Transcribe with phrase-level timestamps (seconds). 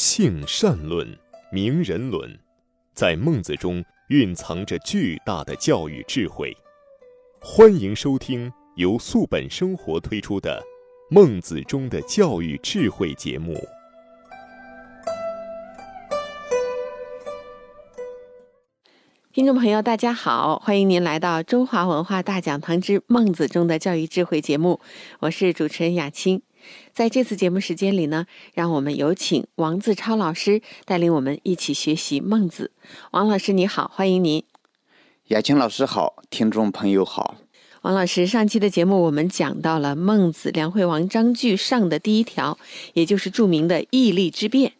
[0.00, 1.04] 性善论、
[1.50, 2.38] 名人论，
[2.94, 6.56] 在孟子中蕴藏着巨大的教育智慧。
[7.40, 10.62] 欢迎收听由素本生活推出的
[11.12, 13.60] 《孟子中的教育智慧》节目。
[19.32, 24.80] 听众朋友，大家好，欢迎您来到中华文化大讲堂之《孟子中的教育智慧》节目，
[25.18, 26.42] 我是主持人雅青。
[26.92, 32.72] 在这次节目时间里呢，让我们有请王自超老师带领我们一起学习孟子。
[33.12, 34.44] 王老师你好，欢迎您。
[35.28, 37.36] 雅琴老师好，听众朋友好。
[37.82, 42.58] 王老师，上期的节目我们讲到了孟子《梁惠王章句上》的第一条，
[42.94, 44.72] 也就是著名的义利之辩。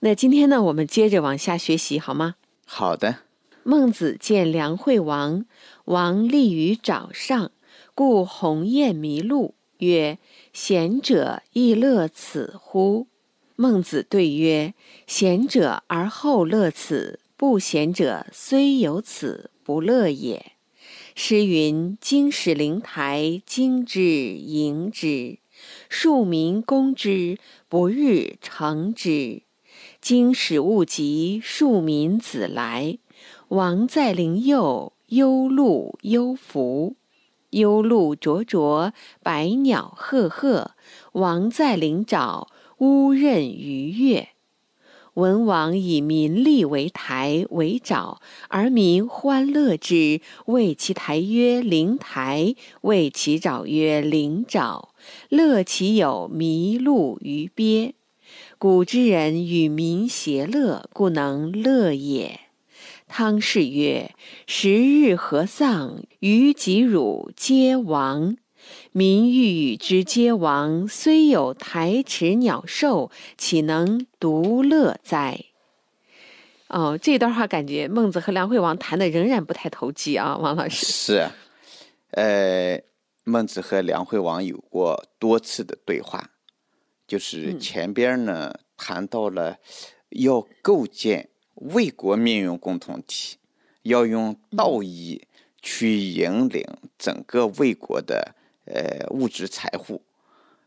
[0.00, 2.34] 那今天呢，我们接着往下学习，好吗？
[2.66, 3.20] 好的。
[3.62, 5.46] 孟子见梁惠王，
[5.86, 7.52] 王立于沼上，
[7.94, 10.18] 故鸿雁迷路，曰。
[10.52, 13.06] 贤者亦乐此乎？
[13.56, 14.74] 孟子对曰
[15.06, 20.52] ：“贤者而后乐此，不贤者虽有此，不乐也。”
[21.16, 25.38] 诗云：“经使灵台，经之迎之；
[25.88, 29.42] 庶民攻之，不日成之。
[30.02, 32.98] 经使勿及，庶民子来。
[33.48, 36.96] 王在陵右，忧鹿忧福。”
[37.52, 40.72] 幽鹿灼灼，百鸟赫赫。
[41.12, 44.28] 王在灵沼，乌任鱼跃。
[45.14, 48.16] 文王以民利为台为沼，
[48.48, 54.88] 而民欢乐之，谓其台曰灵台，谓其沼曰灵沼。
[55.28, 57.94] 乐其有麋鹿于鳖。
[58.56, 62.40] 古之人与民谐乐，故能乐也。
[63.12, 64.14] 汤氏曰
[64.48, 66.02] ：“十日何丧？
[66.20, 68.38] 于己汝皆亡。
[68.92, 75.44] 民欲与之皆亡，虽有台池鸟兽，岂能独乐哉？”
[76.68, 80.86] 哦，这段话感觉孟子和梁惠王谈的仍然不太投机啊，王老师。
[80.86, 81.28] 是，
[82.12, 82.80] 呃，
[83.24, 86.30] 孟子和梁惠王有过多次的对话，
[87.06, 89.58] 就是前边呢谈到了
[90.08, 91.28] 要构建。
[91.54, 93.36] 为国命运共同体
[93.82, 95.26] 要用道义
[95.60, 96.64] 去引领
[96.98, 100.02] 整个魏国的呃物质财富，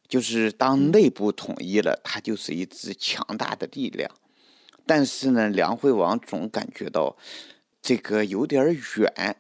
[0.07, 4.09] 就是当内部统一了，它就是一支强大的力量。
[4.85, 7.17] 但是呢，梁惠王总感觉到
[7.81, 8.63] 这个有点
[8.97, 9.37] 远，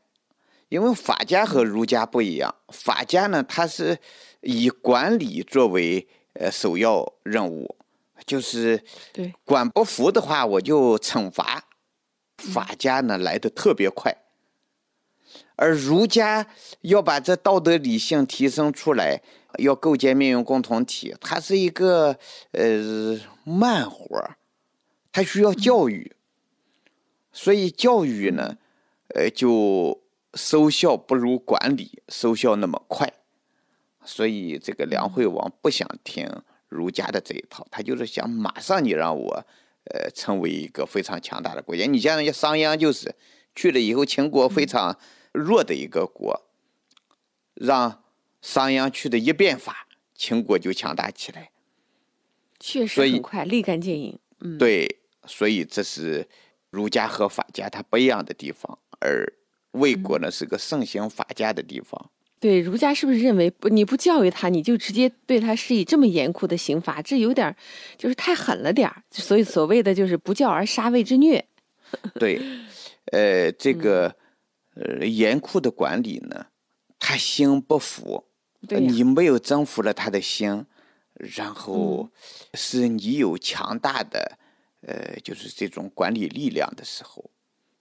[0.69, 3.99] 因为法家和儒家不一样，法家呢，它是
[4.41, 7.75] 以管理作为呃首要任务。
[8.25, 9.33] 就是对。
[9.43, 11.65] 管不服的话，我就惩罚。
[12.37, 14.13] 法家呢来的特别快，
[15.55, 16.45] 而儒家
[16.81, 19.21] 要把这道德理性提升出来，
[19.57, 22.19] 要构建命运共同体，它是一个
[22.51, 24.35] 呃慢活儿，
[25.13, 26.13] 它需要教育，
[27.31, 28.57] 所以教育呢，
[29.15, 30.03] 呃就
[30.33, 33.13] 收效不如管理收效那么快，
[34.03, 36.29] 所以这个梁惠王不想听。
[36.75, 39.33] 儒家的这一套，他就是想马上你让我，
[39.85, 41.85] 呃，成为一个非常强大的国家。
[41.85, 43.15] 你像人家商鞅就是
[43.55, 44.99] 去了以后，秦国非常
[45.31, 46.41] 弱的一个国，
[47.53, 48.03] 让
[48.41, 51.51] 商鞅去的一变法，秦国就强大起来。
[52.59, 54.19] 确实很快，立竿见影。
[54.39, 56.27] 嗯，对，所以这是
[56.69, 59.31] 儒家和法家它不一样的地方，而
[59.71, 62.11] 魏国呢是个盛行法家的地方。
[62.45, 67.01] 对儒家是不是认为不你不教育他，你就直接对他施以这么严酷的刑罚？
[67.01, 67.55] 这有点
[67.97, 69.01] 就是太狠了点儿。
[69.09, 71.43] 所以所谓的就是不教而杀谓之虐。
[72.19, 72.39] 对，
[73.11, 74.15] 呃，这个
[74.75, 76.45] 呃严酷的管理呢，
[76.99, 78.25] 他心不服，
[78.59, 80.67] 你没有征服了他的心，
[81.15, 82.11] 然后
[82.53, 84.37] 是你有强大的
[84.81, 87.31] 呃就是这种管理力量的时候，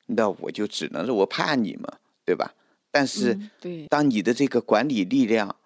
[0.07, 2.55] 那我就只能是我怕你嘛，对吧？
[2.97, 3.37] 但是，
[3.91, 5.57] 当你的这个管理力量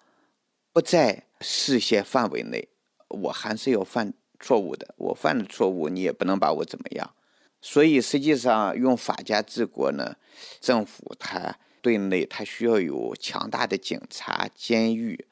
[0.73, 2.71] 不在视线范围内，
[3.09, 4.95] 我还是要犯错误的。
[4.97, 7.15] 我犯了错误，你也不能把我怎么样。
[7.61, 10.17] 所以，实际上用法家治国呢，
[10.59, 15.27] 政府它对内它需要有强大的警察、监狱，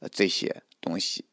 [0.00, 1.24] 呃这些东西，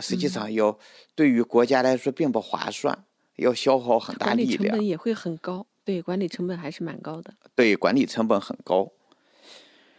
[0.00, 0.78] 实际上要
[1.14, 5.66] 对于国家来说并不划算，要消耗很大力量，成本也会很高。
[5.82, 7.32] 对，管理成本还是蛮高的。
[7.54, 8.92] 对，管理成本很高。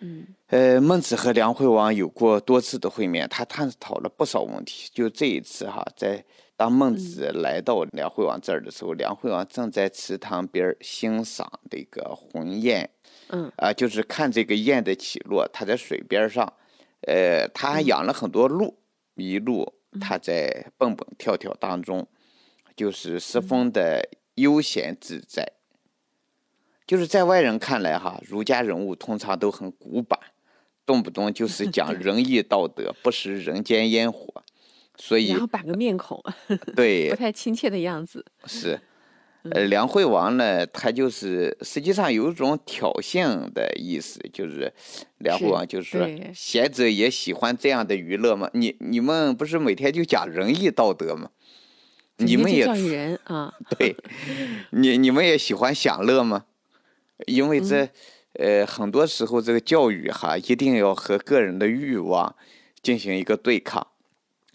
[0.02, 4.90] 嗯，呃，孟子和梁惠王有过多次的会面，他探讨了不少问题。
[4.94, 6.26] 就这一次哈，在
[6.58, 12.90] 当孟子来到梁惠王这儿的时候，梁惠王正在池塘边欣赏这个鸿雁，
[13.30, 15.48] 嗯，啊，就是看这个雁的起落。
[15.54, 16.52] 他在水边上，
[17.08, 18.76] 呃，他还养了很多鹿，
[19.16, 22.08] 麋鹿，他在蹦蹦跳跳当中，
[22.76, 25.48] 就是十分的悠闲自在。
[26.92, 30.20] 就是在外人看来，哈，儒家人物通常都很古板，
[30.86, 34.44] 动不动就 是讲仁义道德，不食人间烟火，
[34.98, 36.22] 所以然后板个面孔，
[36.76, 38.26] 对不太亲切的样子。
[38.46, 38.78] 是。
[39.52, 44.74] 呃，梁惠王呢，他就是实际上有一种挑衅的意思，就是
[45.20, 48.50] 梁惠王就是说，贤者也喜欢这样的娱乐吗？
[48.54, 51.30] 你你们不是每天就讲仁义道德吗？
[52.18, 53.54] 你们也教育人啊？
[53.80, 53.96] 对，
[54.72, 56.44] 你你们也喜欢享乐吗？
[57.26, 57.90] 因为这
[58.34, 62.36] 呃很多时候这个教育哈，一定要和个人的欲望
[62.82, 63.86] 进行一个对抗。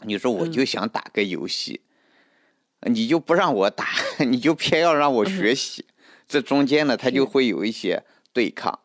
[0.03, 1.81] 你说我就想打个游戏。
[2.83, 3.89] 你就不让我打，
[4.29, 5.87] 你就偏要让我学习，
[6.29, 8.79] 这中间呢，他就会有一些对抗。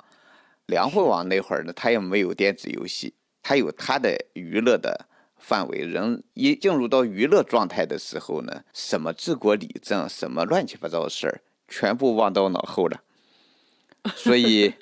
[0.66, 3.14] 梁惠王那会儿呢，他也没有电子游戏，
[3.44, 5.08] 他有他的娱乐的
[5.38, 5.80] 范围。
[5.80, 13.02] 人一进入到娱乐状态的时候呢，什么治国理政，什么乱七八糟的事儿，全部忘到脑后了。
[14.16, 14.74] 所以，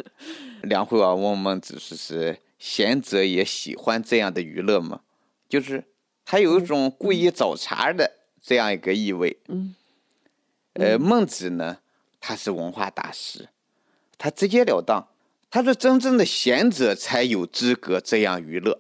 [0.64, 5.02] 梁惠王问孟子说：“是贤者也喜欢这样的娱乐吗？”
[5.50, 5.84] 就是
[6.24, 8.18] 他有一种故意找茬的。
[8.42, 9.76] 这样一个意味，嗯，
[10.74, 11.80] 呃，孟子呢，
[12.22, 13.50] 他是文化大师，
[14.18, 15.10] 他直截了当，
[15.52, 18.80] 他说真正的贤者才有资格这样娱乐，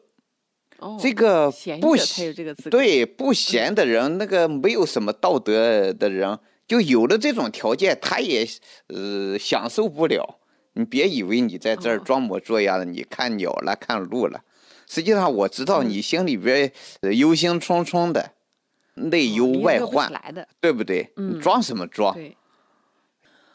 [0.77, 1.51] 哦，这个
[1.81, 2.33] 不贤
[2.71, 6.39] 对不贤的人，那个没有什么道德的人，
[6.69, 8.47] 就有了这种条件，他也
[8.87, 10.39] 呃享受不了。
[10.73, 14.45] 你别以为你在这儿装模作样的，你看鸟了，看鹿了，
[14.87, 16.71] 实际上我知道你心里边
[17.17, 18.33] 忧心忡忡的。
[18.93, 20.11] 内忧外患，
[20.59, 21.11] 对不对？
[21.15, 22.13] 你，装什么装？
[22.13, 22.35] 对。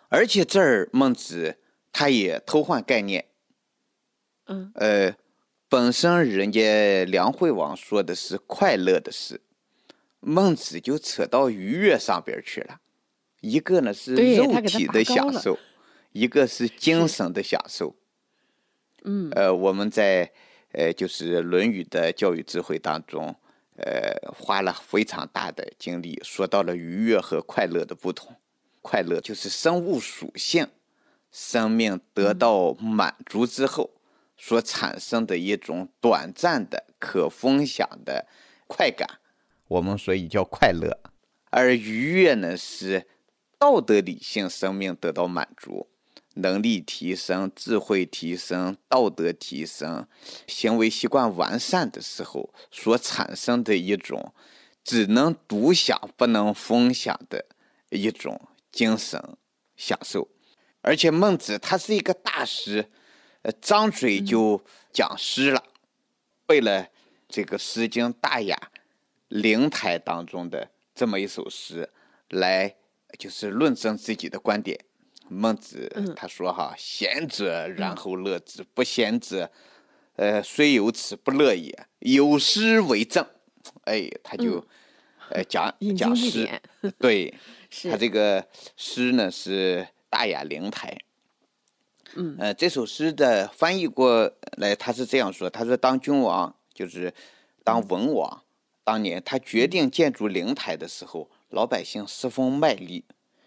[0.09, 1.59] 而且这儿孟子
[1.93, 3.27] 他也偷换概念。
[4.47, 4.73] 嗯。
[4.75, 5.15] 呃，
[5.69, 9.43] 本身人家梁惠王说的是快乐的事，
[10.21, 12.81] 孟子就扯到愉悦上边去了。
[13.45, 15.59] 一个呢是肉体的享受，
[16.13, 17.95] 一个是精神的享受。
[19.05, 19.31] 嗯。
[19.33, 20.33] 呃，我们在
[20.73, 23.37] 呃就是《论语》的教育智慧当中。
[23.77, 28.37] 呃，花了非常大的精力，说到了愉悦和快乐的不同。
[28.81, 30.69] 快乐就是生物属性，
[31.33, 33.91] 生命得到满足之后
[34.37, 38.29] 所产生的一种短暂的可分享的
[38.69, 39.19] 快感，
[39.67, 41.01] 我们所以叫快乐。
[41.51, 43.09] 而愉悦呢，是
[43.65, 45.89] 道德理性生命得到满足。
[46.35, 50.07] 能力提升、智慧提升、道德提升、
[50.47, 54.35] 行为习惯完善的时候，所产生的一种
[54.83, 57.47] 只能独享不能分享的
[57.89, 58.39] 一种
[58.71, 59.39] 精神
[59.79, 60.29] 享受。
[60.83, 62.91] 而且孟子他是一个大师，
[63.41, 64.63] 呃，张嘴就
[64.93, 65.65] 讲诗了，
[66.45, 66.89] 背了
[67.27, 68.55] 这个《诗经·大雅·
[69.29, 71.89] 灵台》当中的这么一首诗，
[72.29, 72.75] 来
[73.19, 74.79] 就是论证自己的观点。
[75.29, 79.51] 孟子他说：“哈，贤者然后乐之，不贤者，
[80.17, 81.87] 呃，虽有此不乐也。
[82.01, 83.27] 有诗为证。”
[83.85, 84.63] 哎，他就
[85.31, 86.47] 呃讲讲诗，
[86.99, 87.33] 对，
[87.91, 88.47] 他这个
[88.77, 89.79] 诗呢是
[90.11, 90.91] 《大雅·灵台》。
[92.17, 97.13] 嗯，呃，这首诗的翻译过来，他是这样说：“他说，当君王就是
[97.65, 98.43] 当文王，
[98.85, 103.05] 当年他决定建筑灵台的时候，老百姓十分卖力。”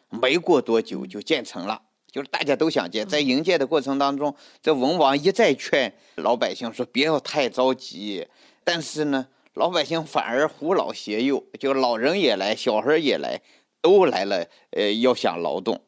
[0.10, 3.06] 没过多久就建成了，就是大家都想建。
[3.06, 8.26] 在营建的过程当中，这文王一再劝老百姓说：“别要太着急。”
[8.64, 13.42] 但是呢，老百姓反而扶老携幼，就老人也来，小孩也来，
[13.82, 14.48] 都来了。
[14.72, 15.82] 呃，要想劳动。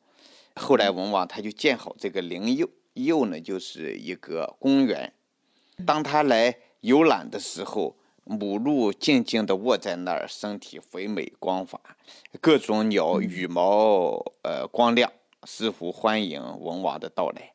[0.55, 5.13] 后来文王他就建好这个灵佑，佑呢就是一个公园。
[5.85, 7.95] 当他来游览的时候。
[8.29, 11.81] 母鹿静静地卧在那儿，身体肥美光滑，
[12.39, 15.11] 各种鸟羽毛呃光亮，
[15.45, 17.53] 似乎欢迎文王的到来。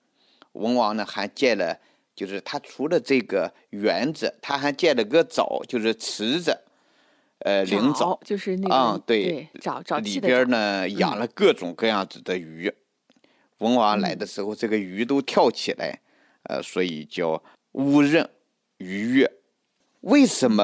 [0.55, 1.79] 文王呢还建了，
[2.17, 6.59] 就是他除了这个园子，他还建了个沼，就是池子，
[7.39, 9.49] 呃灵沼，就是那个啊对
[10.03, 12.75] 里边呢养了各种各样子的鱼。
[13.59, 16.01] 文王来的时候，这个鱼都跳起来，
[16.43, 17.41] 呃，所以叫
[17.75, 18.29] 乌任
[18.79, 19.31] 鱼跃。
[20.05, 20.63] 为什么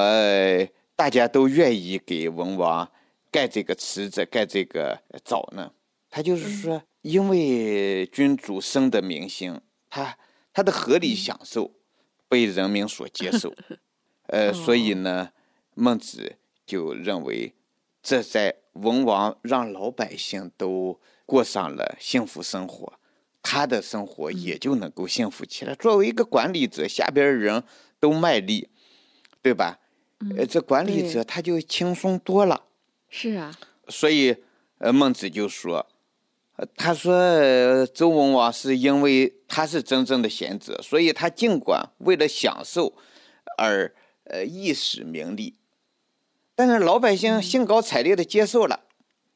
[0.95, 2.89] 大家都愿意给文王
[3.31, 5.71] 盖这个池子、盖这个沼呢？
[6.11, 10.15] 他就是说，因为君主生的民心，他
[10.53, 11.71] 他的合理享受
[12.27, 13.51] 被人民所接受，
[14.27, 15.31] 呃，所以呢，
[15.73, 16.35] 孟子
[16.67, 17.55] 就认为，
[18.03, 22.93] 这在文王让老百姓都过上了幸福生活，
[23.41, 25.73] 他的生活也就能够幸福起来。
[25.73, 27.63] 作为一个管理者，下边人
[27.99, 28.69] 都卖力。
[29.41, 29.79] 对吧？
[30.37, 32.63] 呃，这管理者他就轻松多了。
[33.09, 33.57] 是啊。
[33.87, 34.35] 所以
[34.77, 35.87] 呃，孟子就说，
[36.75, 42.93] 他说周文王是因为他是真正的贤者，所以他尽管为了享受
[43.57, 43.93] 而
[44.25, 45.55] 呃一时名利，
[46.55, 48.81] 但是老百姓兴高采烈的接受了，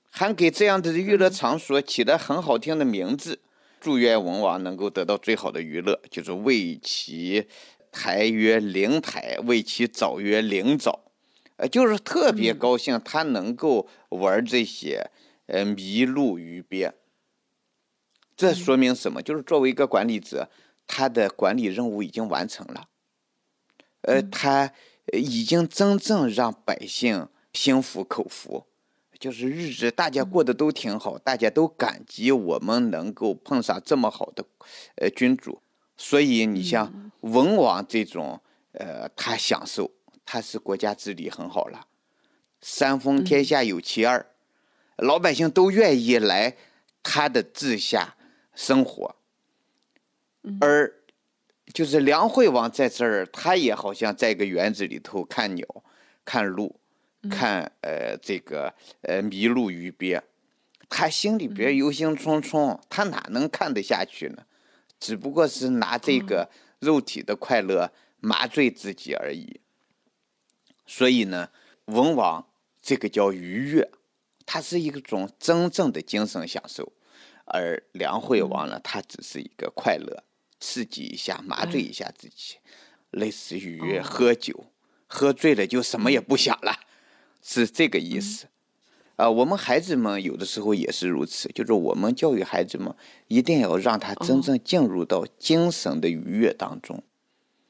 [0.09, 3.39] 还给这样的娱乐场所起了很好听的名字，
[3.81, 7.47] 祝愿文王能够得到最好的娱乐，就是为其
[7.95, 11.13] 台曰灵台，为其早曰灵早。
[11.55, 15.09] 呃，就是特别高兴，他能够玩这些，
[15.45, 16.93] 呃，麋鹿鱼鳖。
[18.35, 19.21] 这说明什么？
[19.21, 20.49] 就是作为一个管理者，
[20.85, 22.89] 他的管理任务已经完成了。
[24.01, 24.73] 呃，他
[25.13, 28.65] 已经真正让百姓心服口服，
[29.17, 34.43] 就是日子大家过得都挺好，大家都感激我们能够碰上这么好的，
[34.97, 35.61] 呃，君主。
[35.97, 39.91] 所以你像文王这种，呃，他享受。
[40.27, 41.85] 他是国家治理很好了，
[42.59, 44.25] 三分天下有其二，
[44.95, 46.57] 老百姓都愿意来
[47.03, 48.15] 他的治下
[48.55, 49.15] 生活，
[50.59, 50.91] 而
[51.71, 55.63] 就是梁惠王在这儿，他也好像在一个园子里头看鸟、
[56.25, 56.75] 看鹿、
[57.29, 60.19] 看呃这个呃麋鹿鱼鳖，
[60.89, 64.43] 他心里边忧心忡忡，他哪能看得下去呢？
[64.99, 66.49] 只不过是拿这个
[66.79, 69.61] 肉体的快乐麻醉自己而已。
[70.85, 71.49] 所以呢，
[71.85, 72.47] 文王
[72.81, 73.91] 这个叫愉悦，
[74.45, 76.93] 它是一种真正的精神享受；
[77.45, 80.23] 而梁惠王呢，他只是一个快乐，
[80.59, 82.57] 刺激一下，麻醉一下自己，
[83.11, 84.65] 类似于喝酒，
[85.07, 86.79] 喝醉了就什么也不想了，
[87.41, 88.47] 是这个意思。
[89.15, 92.93] 啊，我们孩子们有的时候也是如此，就是我们教育孩子们，
[93.27, 97.01] 一定要让他真正进入到精神的愉悦当中，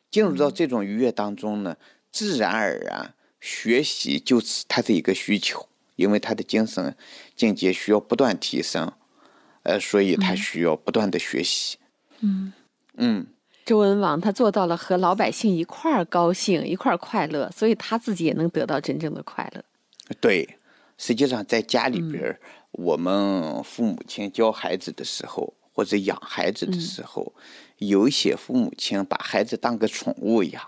[0.09, 1.77] 进入到这种愉悦当中呢。
[2.11, 6.95] 自然而然，学习就是他的一个需求，因为他的精神
[7.35, 8.91] 境界需要不断提升，
[9.63, 11.77] 呃，所以他需要不断的学习。
[12.21, 12.53] 嗯
[12.95, 13.27] 嗯，
[13.65, 19.61] 周文王他做到了和老百姓一块儿高兴，一块儿快乐，所以他自己也能得到真正的快乐。
[20.21, 20.54] 对，
[20.97, 22.39] 实际上在家里边，
[22.71, 27.33] 我们父母亲教孩子的时候，或者养孩子的时候，
[27.77, 30.61] 有一些父母亲把孩子当个宠物养。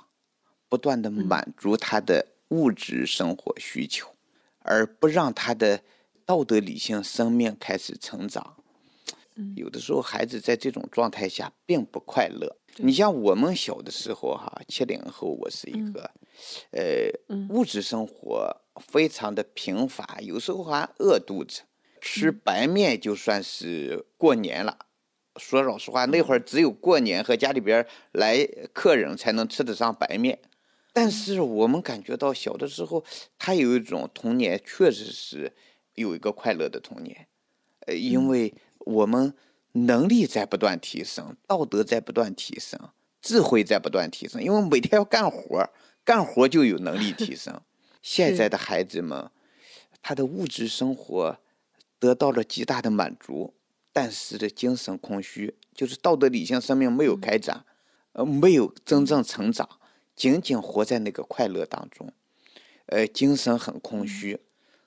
[0.70, 4.10] 不断的满足他的物质生活需求，
[4.60, 5.82] 而不让他的
[6.26, 8.58] 道德理性生命开始成长。
[9.56, 12.58] 有的时候孩子在这种状态下并不快乐。
[12.80, 16.12] 你像我们小的时候哈，七零后，我是一个，
[16.72, 17.10] 呃，
[17.48, 21.62] 物质生活非常的贫乏，有时候还饿肚子，
[22.02, 24.78] 吃白面就算是过年了。
[25.38, 28.44] 说老实话，那会儿只有过年和家里边来
[28.74, 30.40] 客人才能吃得上白面。
[30.94, 33.06] 但是我们感觉到小的时候，
[33.38, 35.54] 他有一种童年，确实是
[35.94, 37.28] 有一个快乐的童年，
[37.86, 39.36] 呃，因为我们
[39.74, 42.80] 能力在不断提升，道德在不断提升，
[43.22, 45.70] 智慧在不断提升，因为每天要干活，
[46.04, 47.62] 干活就有能力提升。
[48.10, 49.30] 现在的孩子们，
[50.02, 51.38] 他的物质生活
[52.00, 53.54] 得到了极大的满足，
[53.92, 57.66] 但是的精神空虚，就是道德理性生命没有开展，
[58.14, 59.68] 呃，没有真正成长。
[60.16, 62.14] 仅仅活在那个快乐当中，
[62.86, 64.40] 呃，精神很空虚，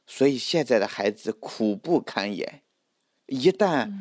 [0.07, 2.63] 所以现在的孩子苦不堪言。
[3.27, 3.93] 一旦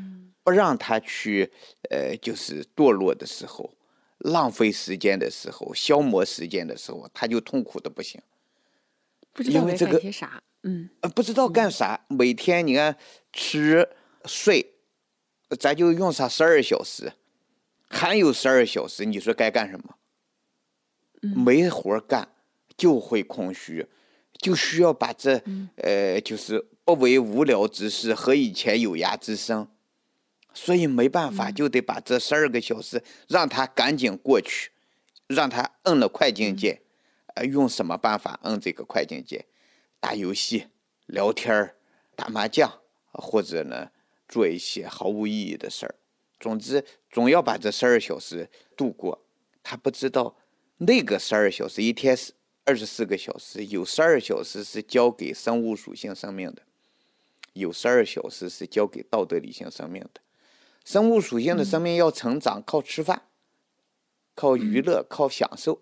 [0.44, 1.52] 不让他去，
[1.90, 3.76] 呃，就是堕落的时候，
[4.20, 8.22] 浪费时间的时候，消磨时间的时候，他就痛苦的不行。
[9.34, 12.06] 不知道干些啥，嗯，不知道干啥。
[12.10, 12.98] 每天你看
[13.32, 13.88] 吃
[14.26, 14.74] 睡，
[15.60, 17.14] 咱就用上十二小时，
[17.88, 19.96] 还有十二小时，你说该干什么？
[21.22, 22.28] 没活干，
[22.78, 23.86] 就会空虚，
[24.40, 25.42] 就需要把这
[25.76, 29.68] 呃，就是不为无聊之事，和以前有涯之生，
[30.54, 34.72] 所以没办法，就得把这十二个小时让他赶紧过去，
[35.28, 36.82] 让他摁了快进键，
[37.40, 39.46] 呃，用什么办法摁这个快进键？
[40.02, 40.68] 打游戏、
[41.06, 41.74] 聊天
[42.14, 42.82] 打麻将，
[43.14, 43.92] 或者呢，
[44.28, 45.96] 做一些毫无意义的事儿。
[46.38, 49.26] 总之，总要把这十二小时度过。
[49.64, 50.36] 他不知道。
[50.80, 52.34] 那个十二小时，一天是
[52.66, 56.64] 二十四个小时，有十二小时是交给生物属性生命的，
[57.54, 60.22] 有十二小时是交给道德理性生命的。
[60.84, 63.24] 生物属性的生命要成长，靠吃饭，
[64.36, 65.82] 靠娱乐，靠享受；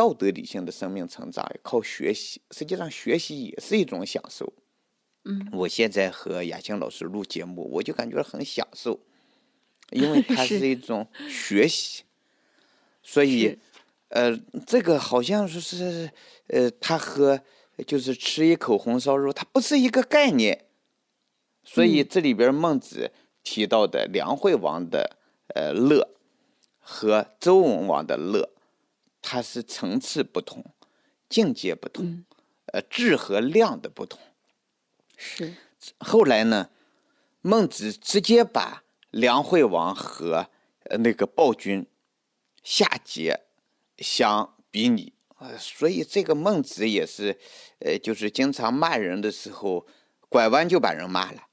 [0.00, 2.40] 道德理性的生命成长靠学习。
[2.52, 4.50] 实际上，学习也是一种享受。
[5.24, 8.98] 嗯，我现在和雅青老师录节目，我就感觉很享受，
[9.90, 12.04] 因为 它是一种学习，
[13.02, 13.58] 所以。
[14.12, 16.10] 呃，这个好像说是，
[16.48, 17.40] 呃，他和
[17.86, 20.64] 就是吃一口红烧肉，它不是一个概念，
[21.62, 23.12] 所以这里边孟子
[23.44, 25.16] 提到的梁惠王的
[25.54, 26.08] 呃乐
[26.80, 28.50] 和周文王的乐，
[29.22, 30.64] 它是层次不同，
[31.28, 32.24] 境界不同，
[32.66, 34.18] 呃质和量的不同。
[35.16, 35.54] 是。
[35.98, 36.70] 后来呢，
[37.40, 40.48] 孟子直接把梁惠王和
[40.98, 41.86] 那个暴君
[42.62, 43.34] 夏桀
[43.98, 45.12] 相比拟。
[45.38, 47.38] 呃，所以这个孟子也是，
[47.78, 49.86] 呃，就是经常骂人的时候，
[50.28, 51.44] 拐弯就把人骂了。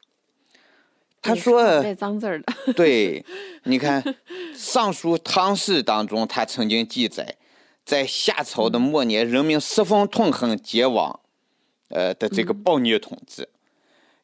[1.21, 2.73] 他说带脏字的。
[2.73, 3.25] 对，
[3.63, 4.01] 你看
[4.53, 7.37] 《尚书汤氏》当中，他曾经记载，
[7.87, 11.21] 在夏朝的末年，人民十分痛恨桀王，
[11.87, 13.47] 呃的这个暴虐统治，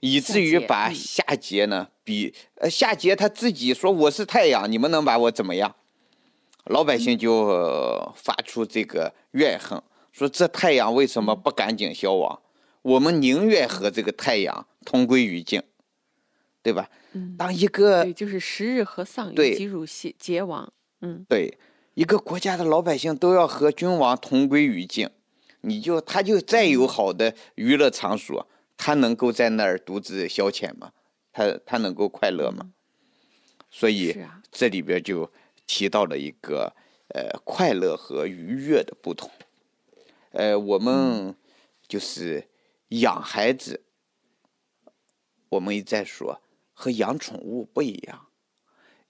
[0.01, 5.73] 以至于把夏桀呢比，呃夏桀他自己说我是太阳，你们能把我怎么样？
[6.65, 12.41] 老百姓就发出这个怨恨，说这太阳为什么不赶紧消亡？
[12.81, 15.63] 我们宁愿和这个太阳同归于尽，
[16.61, 16.89] 对吧？
[17.13, 20.73] 嗯，当一个对，就是十日和丧，对，及入桀桀王。
[20.99, 21.57] 嗯，对，
[21.93, 25.09] 一个国家的老百姓都要和君王同归于尽，
[25.61, 28.47] 你就他就再有好的娱乐场所，
[28.77, 30.91] 他能够在那儿独自消遣吗？
[31.31, 32.71] 他他能够快乐吗？
[33.69, 34.17] 所以
[34.51, 35.31] 这里边就。
[35.65, 36.75] 提到了一个
[37.15, 39.31] 呃快乐和愉悦的不同，
[40.31, 41.33] 呃，我们
[41.87, 42.49] 就是
[42.89, 43.81] 养孩子，
[45.47, 46.41] 我们一再说
[46.73, 48.27] 和养宠物不一样，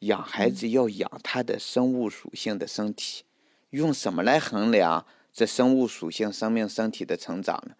[0.06, 3.24] 养孩子要养他的生物属性的身体，
[3.72, 7.76] 用什么来衡量这生物属性生命身体的成长呢？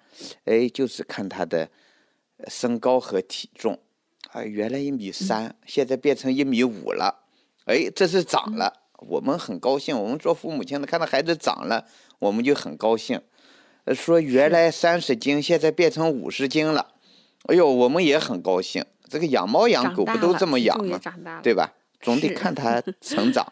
[0.46, 1.70] 哎，就是看他的
[2.48, 3.80] 身高和体重，
[4.32, 7.26] 啊，原来一米三，现在变成一米五了。
[7.66, 9.98] 哎，这是长了，我们很高兴。
[9.98, 11.86] 我们做父母亲的看到孩子长了，
[12.20, 13.22] 我们就很高兴。
[13.94, 16.94] 说原来三十斤，现在变成五十斤了，
[17.48, 18.86] 哎呦，我们也很高兴。
[19.10, 21.00] 这个养猫养狗不都这么养吗？
[21.44, 21.72] 对吧？
[22.04, 23.52] 总得看他成长。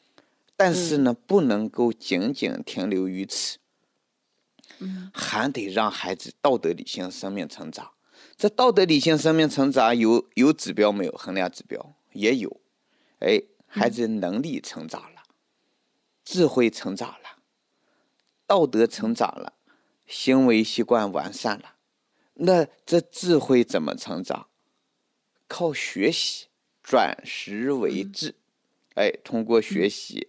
[0.56, 3.58] 但是呢，不能够仅仅停留于此，
[5.12, 7.92] 还得让孩子道德理性生命成长。
[8.36, 11.12] 这道德理性生命成长有有指标没有？
[11.12, 12.60] 衡量指标也有。
[13.20, 15.22] 哎，孩子能力成长了，
[16.24, 17.38] 智慧成长了，
[18.46, 19.54] 道德成长了，
[20.06, 21.74] 行为习惯完善了。
[22.34, 24.48] 那这智慧怎么成长？
[25.46, 26.46] 靠学习，
[26.88, 28.34] 转识为智。
[28.94, 30.28] 哎，通过学习，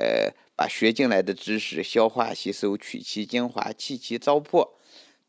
[0.00, 4.70] 呃，把学进来的知识消化吸收，取其精华，弃其糟粕，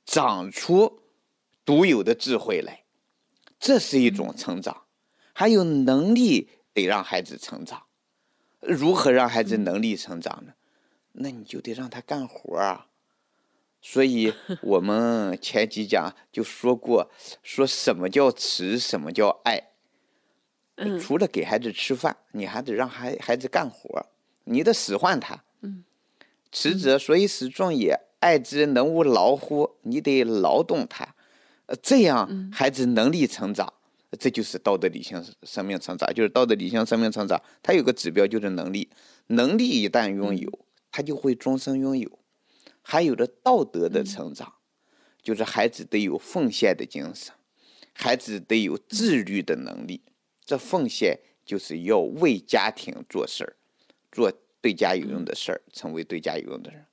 [0.05, 1.01] 长出
[1.65, 2.85] 独有的智慧来。
[3.59, 4.85] 这是一种成长，
[5.33, 6.51] 还有能力。
[6.71, 7.87] 得让孩子成长，
[8.61, 10.53] 如何让孩子能力成长呢？
[11.11, 12.87] 那你就得让他干活啊。
[13.81, 17.11] 所以 我们前几讲就说过，
[17.43, 19.68] 说什么叫慈，什么叫爱。
[20.99, 24.05] 除了给孩子吃饭，你还得让孩孩子干活，
[24.45, 25.43] 你得使唤他。
[25.61, 25.83] 嗯。
[26.51, 29.69] 持者，所以始终也；爱之，能无劳乎？
[29.81, 31.15] 你得劳动他，
[31.67, 33.71] 呃，这样孩子能力成长。
[34.17, 37.39] 这就是道德理性生命成长，就是道德理性生命成长。
[37.61, 38.89] 它有个指标，就是能力。
[39.27, 42.09] 能力一旦拥有，他就会终身拥有。
[42.81, 44.51] 还有的道德的成长，
[45.21, 47.31] 就是孩子得有奉献的精神，
[47.93, 50.01] 孩子得有自律的能力。
[50.49, 53.53] 这奉献就是要为家庭做事儿，
[54.11, 56.83] 做对家有用的事儿，成为对家有用的人。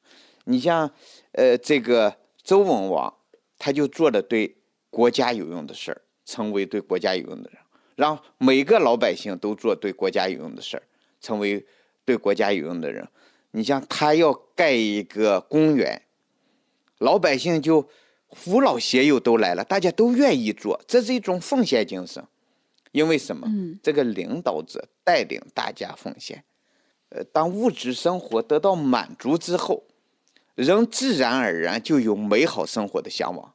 [0.45, 0.93] 你像，
[1.33, 3.17] 呃，这个周文王，
[3.57, 4.59] 他就做了对
[4.91, 6.03] 国家有用的事儿。
[6.27, 7.63] 成为对国家有用的人，
[7.95, 10.83] 让每个老百姓都做对国家有用的事儿，
[11.21, 11.65] 成为
[12.05, 13.09] 对国家有用的人。
[13.53, 16.03] 你像他要盖一个公园，
[16.99, 17.89] 老百姓就
[18.33, 22.23] 扶老携幼都来了，大家都愿意做，这是一种奉献精神。
[22.97, 23.47] 因为什么？
[23.83, 26.43] 这个领导者带领大家奉献。
[27.11, 29.83] 呃，当物质生活得到满足之后，
[30.55, 33.53] 人自然而然就有美好生活的向往。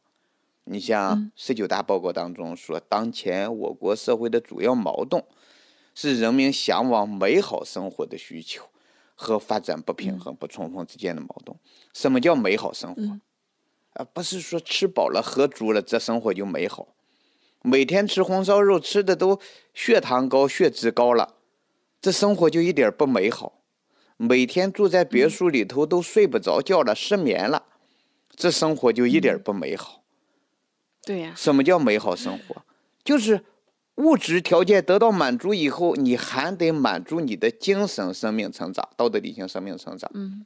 [0.65, 5.23] 你像十九大报告当中说，当前我国社会的主要矛盾
[5.95, 8.65] 是人民向往美好生活的需求
[9.15, 11.57] 和发展不平衡不充分之间的矛盾。
[11.95, 13.01] 什么叫美好生活？
[13.93, 16.89] 啊，不是说吃饱了喝足了这生活就美好，
[17.63, 19.39] 每天吃红烧肉吃的都
[19.73, 21.35] 血糖高血脂高了，
[22.01, 23.61] 这生活就一点不美好。
[24.17, 27.63] 每天住在别墅里头都睡不着觉了，失眠了，
[28.35, 30.03] 这生活就一点不美好。
[31.03, 32.63] 对呀，什么叫美好生活？
[33.03, 33.43] 就是
[33.95, 40.09] 物质条件得到满足以后，你还得满足你的精神生命成长、道德理性生命成长。
[40.13, 40.45] 嗯，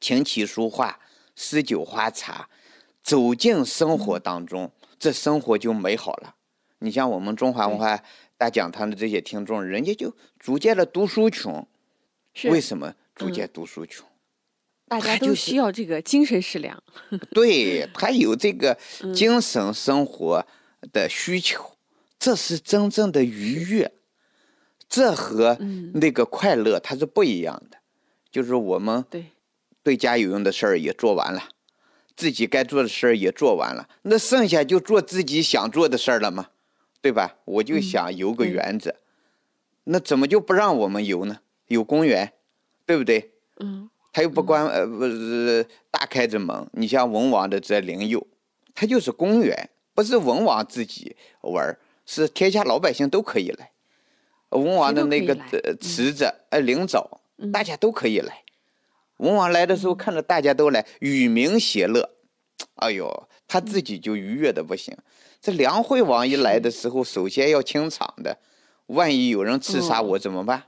[0.00, 1.00] 琴棋书画、
[1.34, 2.48] 诗酒花茶，
[3.02, 6.34] 走进生活当中，这生活就美好了。
[6.80, 8.02] 你像我们中华文化
[8.36, 11.66] 大讲堂的这些听众，人家就逐渐的读书穷。
[12.44, 14.06] 为什么逐渐读书穷？
[14.86, 16.82] 大家都需要这个精神食粮。
[17.34, 18.78] 对 他有这个
[19.14, 20.46] 精神生活
[20.92, 21.76] 的需求，
[22.18, 23.92] 这是真正的愉悦。
[24.88, 25.58] 这和
[25.94, 27.78] 那个快乐它是不一样的。
[28.30, 29.26] 就是我们对
[29.82, 31.42] 对家有用的事儿也做完了。
[32.18, 36.48] 自己该做的事儿也做完了，那剩下就做自己想做的事儿了吗？
[37.00, 37.36] 对吧？
[37.44, 38.96] 我就想游个园子，
[39.84, 41.38] 那怎么就不让我们游呢？
[41.68, 42.32] 有公园，
[42.84, 43.30] 对不对？
[43.60, 46.68] 嗯，他又不关呃不是大开着门。
[46.72, 48.26] 你像文王的这灵佑，
[48.74, 53.70] 他就是公园，不是文王自己玩是天下老百姓都可以来。
[54.48, 55.36] 文王的那个
[55.80, 57.20] 池子呃灵沼，
[57.52, 58.42] 大家都可以来。
[59.18, 62.10] 文王来的时候，看着大家都来，与民偕乐，
[62.76, 64.96] 哎呦，他自己就愉悦的不行。
[65.40, 68.38] 这梁惠王一来的时候，首先要清场的，
[68.86, 70.64] 万一有人刺杀我怎么办？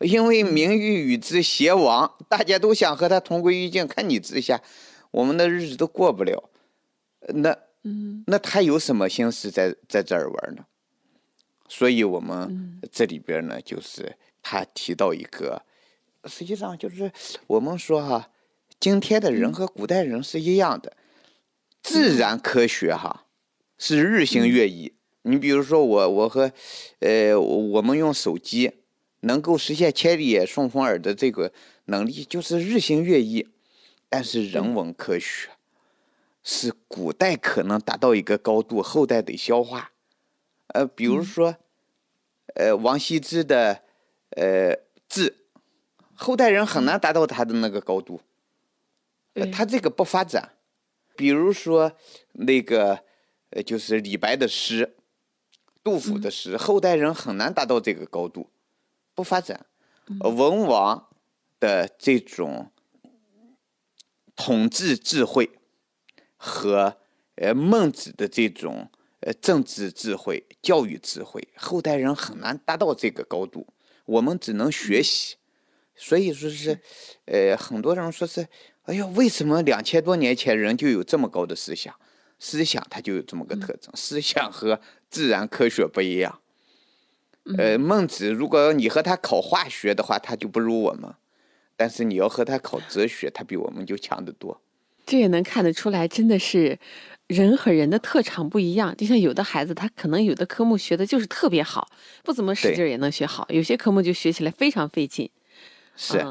[0.00, 3.86] 因为名誉与之偕亡，大家都想和他同归于尽。
[3.86, 4.60] 看你之下，
[5.10, 6.50] 我们的日子都过不了。
[7.34, 7.56] 那，
[8.26, 10.64] 那他有什么心思在在这儿玩呢？
[11.68, 15.62] 所以我们这里边呢，就是他提到一个。
[16.24, 17.10] 实际上就是
[17.46, 18.30] 我们说哈，
[18.78, 20.96] 今天的人和古代人是一样的，
[21.82, 23.26] 自然科学哈
[23.76, 24.94] 是日新月异。
[25.22, 26.52] 你比如说我，我和
[27.00, 28.72] 呃我们用手机
[29.20, 31.52] 能够实现千里顺风耳的这个
[31.86, 33.48] 能力，就是日新月异。
[34.08, 35.48] 但是人文科学
[36.42, 39.92] 是古代可能达到一个高度，后代得消化。
[40.68, 41.56] 呃，比如说，
[42.54, 43.82] 呃王羲之的
[44.36, 44.76] 呃
[45.08, 45.38] 字。
[46.14, 48.20] 后代人很难达到他的那个高度，
[49.52, 50.52] 他这个不发展。
[51.14, 51.92] 比如说
[52.32, 53.04] 那个，
[53.50, 54.96] 呃，就是李白的诗，
[55.82, 58.48] 杜甫的诗，后代人很难达到这个高度，
[59.14, 59.66] 不发展。
[60.20, 61.08] 文王
[61.60, 62.70] 的这种
[64.34, 65.50] 统治智慧
[66.36, 66.96] 和
[67.36, 73.66] 呃孟子的这种呃政治智慧、教育智慧，后代人很难达到这个高度，
[74.06, 75.36] 我们只能学习。
[75.94, 76.78] 所以说是，
[77.26, 78.46] 呃，很多人说是，
[78.82, 81.94] 哎呀，为什么两千多年前人就有这么高的思想？
[82.38, 86.40] 思想它就有这么个特征，思想和自然科学不一样。
[87.56, 91.10] 呃，孟子，如果你和他考化学的话，他就不如我们；
[91.76, 94.60] 但是你要和他考哲学，他比我们就强得多。
[95.06, 96.78] 这也能看得出来，真的是
[97.26, 98.96] 人和人的特长不一样。
[98.96, 101.88] 就像有的孩子，他可能有的科目学的就是特别好，
[102.22, 105.30] 不怎么使劲也能学好；有些科目就学起来非常费劲。
[105.96, 106.24] 是，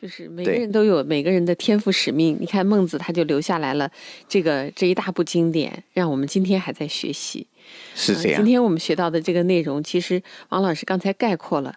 [0.00, 2.36] 就是每个人都有每个人的天赋使命。
[2.40, 3.90] 你看孟子，他就留下来了
[4.28, 7.46] 这个这一大部经典，让我们今天还在学习。
[7.94, 8.42] 是这样。
[8.42, 11.74] 今天我们学到的这个内容，其实王老师刚才概括了，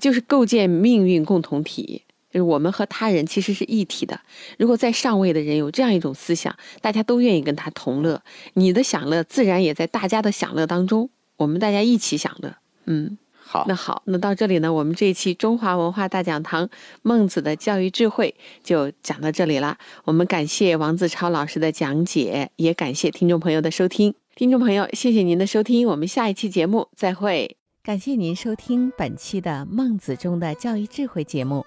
[0.00, 4.20] 就是构建命运共同体，就是我们和他人其实是一体的。
[4.56, 8.22] 如果在上位的人有这样一种思想，大家都愿意跟他同乐，
[8.54, 12.56] 你的享乐自然也在大家的享乐当中，我们大家一起享乐。
[12.86, 13.18] 嗯。
[13.54, 16.68] 好，那好，那到这里呢，我们这一期中华文化大讲堂
[17.02, 19.78] 孟子的教育智慧就讲到这里了。
[20.02, 24.12] 我们感谢王子超老师的讲解，也感谢听众朋友的收听。
[24.34, 27.56] 听众朋友，谢谢您的收听，我们下一期节目再会。
[27.84, 31.64] 感谢您收听本期的孟子中的教育智慧节目。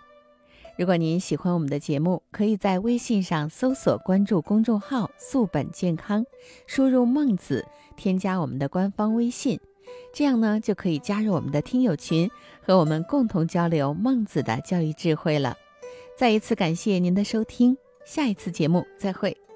[0.77, 6.25] 如果您喜欢我们的节目，可以在微信上搜索关注公众号“素本健康”，
[6.67, 9.57] 输入“孟子”，添加我们的官方微信。
[10.13, 12.29] 这样呢，就可以加入我们的听友群，
[12.61, 15.55] 和我们共同交流孟子的教育智慧了。
[16.17, 19.46] 再一次感谢您的收听，下一次节目再会。